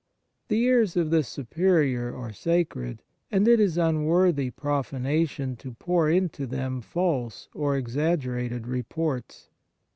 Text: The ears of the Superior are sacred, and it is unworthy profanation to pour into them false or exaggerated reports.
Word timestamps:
The 0.47 0.57
ears 0.63 0.97
of 0.97 1.11
the 1.11 1.21
Superior 1.21 2.15
are 2.15 2.33
sacred, 2.33 3.03
and 3.31 3.47
it 3.47 3.59
is 3.59 3.77
unworthy 3.77 4.49
profanation 4.49 5.55
to 5.57 5.73
pour 5.73 6.09
into 6.09 6.47
them 6.47 6.81
false 6.81 7.49
or 7.53 7.77
exaggerated 7.77 8.65
reports. 8.65 9.51